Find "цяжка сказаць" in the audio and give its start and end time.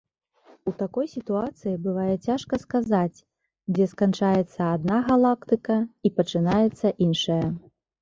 2.31-3.23